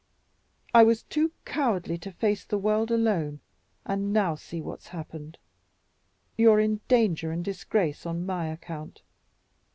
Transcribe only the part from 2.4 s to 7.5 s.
the world alone. And now see what's happened! You're in danger and